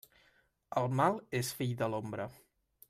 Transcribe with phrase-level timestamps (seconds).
[0.81, 2.29] El mal és fill de l'ombra.